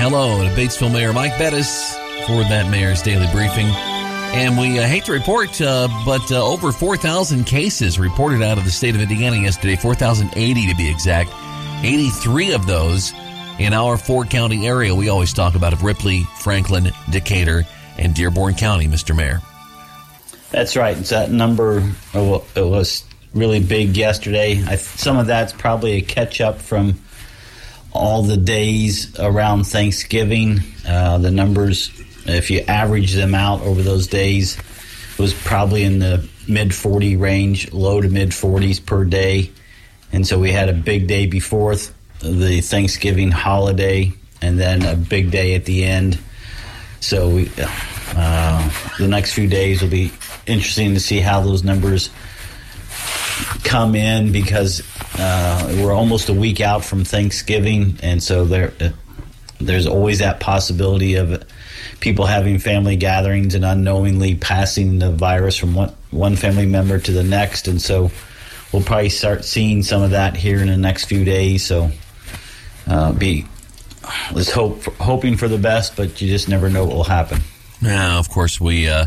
[0.00, 1.94] hello to Batesville Mayor Mike Bettice
[2.26, 3.66] for that Mayor's Daily Briefing.
[3.66, 8.64] And we uh, hate to report, uh, but uh, over 4,000 cases reported out of
[8.64, 11.30] the state of Indiana yesterday, 4,080 to be exact.
[11.84, 13.12] 83 of those
[13.58, 17.64] in our four county area we always talk about of Ripley, Franklin, Decatur,
[17.98, 19.14] and Dearborn County, Mr.
[19.14, 19.42] Mayor.
[20.50, 20.96] That's right.
[20.96, 23.04] It's that number it was
[23.34, 24.64] really big yesterday.
[24.66, 26.98] I, some of that's probably a catch up from
[27.92, 30.60] all the days around Thanksgiving.
[30.86, 31.90] Uh, the numbers,
[32.26, 34.56] if you average them out over those days,
[35.18, 39.50] was probably in the mid 40 range, low to mid 40s per day.
[40.12, 41.76] And so we had a big day before
[42.20, 44.12] the Thanksgiving holiday,
[44.42, 46.18] and then a big day at the end.
[47.00, 47.50] So we,
[48.14, 50.12] uh, the next few days will be
[50.46, 52.10] interesting to see how those numbers
[53.62, 54.82] come in because
[55.18, 58.90] uh, we're almost a week out from Thanksgiving, and so there uh,
[59.60, 61.44] there's always that possibility of
[62.00, 67.12] people having family gatherings and unknowingly passing the virus from one one family member to
[67.12, 68.10] the next, and so
[68.72, 71.64] we'll probably start seeing some of that here in the next few days.
[71.64, 71.90] So
[72.86, 73.46] uh, be
[74.32, 77.40] let's hope hoping for the best, but you just never know what will happen.
[77.82, 79.06] Yeah, of course we uh,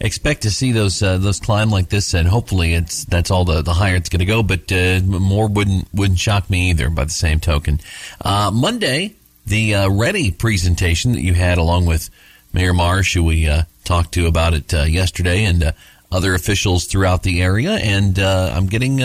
[0.00, 3.62] expect to see those uh, those climb like this, and hopefully it's that's all the,
[3.62, 4.42] the higher it's going to go.
[4.42, 6.90] But uh, more wouldn't wouldn't shock me either.
[6.90, 7.80] By the same token,
[8.20, 9.14] uh, Monday
[9.46, 12.10] the uh, Ready presentation that you had along with
[12.52, 15.72] Mayor Marsh, who we uh, talked to about it uh, yesterday, and
[16.12, 18.96] other officials throughout the area, and I'm getting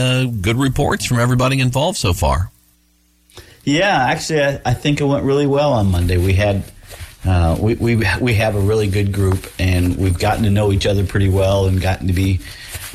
[0.41, 2.49] good reports from everybody involved so far.
[3.66, 6.17] Yeah, actually, I, I think it went really well on Monday.
[6.17, 6.64] We had
[7.26, 10.86] uh, we, we we have a really good group, and we've gotten to know each
[10.86, 12.40] other pretty well, and gotten to be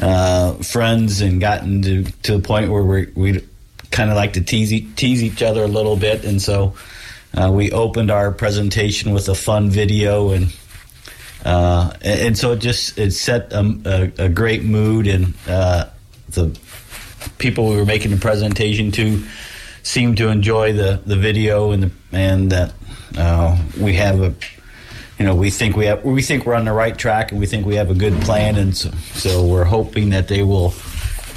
[0.00, 3.44] uh, friends, and gotten to to the point where we we
[3.90, 6.74] kind of like to tease tease each other a little bit, and so
[7.36, 10.54] uh, we opened our presentation with a fun video, and
[11.44, 15.86] uh, and so it just it set a, a, a great mood, and uh,
[16.30, 16.56] the
[17.38, 19.24] people we were making the presentation to
[19.88, 22.74] seemed to enjoy the, the video and the, and that
[23.16, 24.34] uh, we have a
[25.18, 27.46] you know we think we have we think we're on the right track and we
[27.46, 30.72] think we have a good plan and so, so we're hoping that they will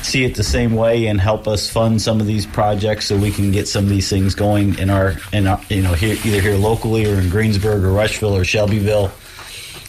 [0.04, 3.32] see it the same way and help us fund some of these projects so we
[3.32, 6.42] can get some of these things going in our in our you know here either
[6.42, 9.12] here locally or in Greensburg or Rushville or Shelbyville.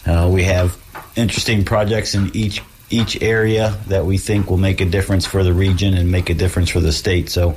[0.07, 0.79] Uh, we have
[1.17, 2.63] interesting projects in each
[2.93, 6.35] each area that we think will make a difference for the region and make a
[6.35, 7.31] difference for the state.
[7.31, 7.57] So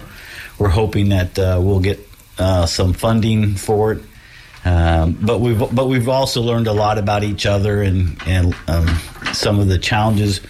[0.57, 1.99] we're hoping that uh, we'll get
[2.37, 4.03] uh, some funding for it.
[4.63, 8.87] Um, but we've but we've also learned a lot about each other and and um,
[9.31, 10.41] some of the challenges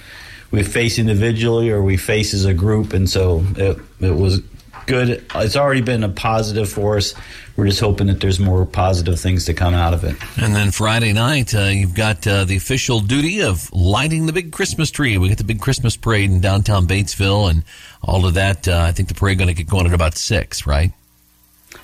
[0.52, 4.42] we face individually or we face as a group, and so it, it was
[4.86, 5.26] good.
[5.36, 7.14] It's already been a positive for us.
[7.56, 10.16] We're just hoping that there's more positive things to come out of it.
[10.38, 14.52] And then Friday night, uh, you've got uh, the official duty of lighting the big
[14.52, 15.18] Christmas tree.
[15.18, 17.64] We get the big Christmas parade in downtown Batesville, and
[18.02, 18.68] all of that.
[18.68, 20.92] Uh, I think the parade going to get going at about six, right?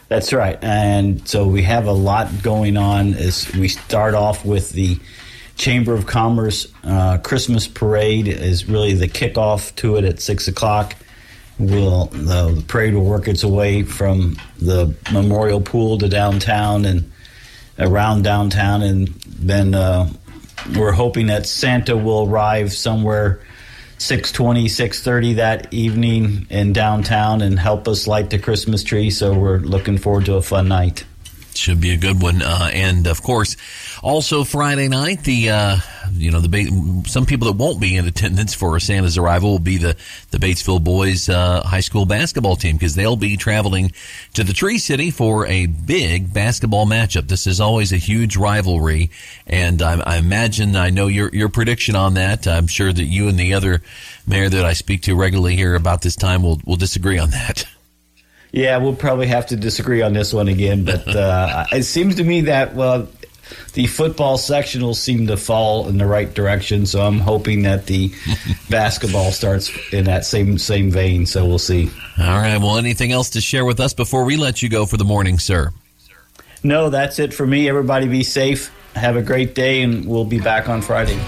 [0.09, 0.61] That's right.
[0.61, 4.99] And so we have a lot going on as we start off with the
[5.55, 10.95] Chamber of Commerce uh, Christmas Parade is really the kickoff to it at six o'clock.
[11.61, 17.11] Will the, the, parade will work its way from the Memorial Pool to downtown and
[17.77, 20.09] around downtown, and then uh,
[20.75, 23.41] we're hoping that Santa will arrive somewhere
[23.97, 29.11] 620 630 that evening in downtown and help us light the christmas tree.
[29.11, 31.05] So we're looking forward to a fun night
[31.57, 32.41] should be a good one.
[32.41, 33.57] Uh, and of course,
[34.01, 35.77] also Friday night, the uh,
[36.13, 39.77] you know the some people that won't be in attendance for Santa's arrival will be
[39.77, 39.95] the
[40.31, 43.91] the Batesville boys uh, high school basketball team because they'll be traveling
[44.33, 47.27] to the Tree City for a big basketball matchup.
[47.27, 49.11] This is always a huge rivalry,
[49.47, 52.47] and I, I imagine I know your your prediction on that.
[52.47, 53.81] I'm sure that you and the other
[54.27, 57.65] mayor that I speak to regularly here about this time will will disagree on that.
[58.51, 62.23] Yeah, we'll probably have to disagree on this one again, but uh, it seems to
[62.23, 63.07] me that well,
[63.73, 66.85] the football section will seem to fall in the right direction.
[66.85, 68.13] So I'm hoping that the
[68.69, 71.25] basketball starts in that same same vein.
[71.25, 71.89] So we'll see.
[72.19, 72.57] All right.
[72.57, 75.39] Well, anything else to share with us before we let you go for the morning,
[75.39, 75.71] sir?
[76.63, 77.67] No, that's it for me.
[77.69, 78.71] Everybody be safe.
[78.95, 81.21] Have a great day, and we'll be back on Friday.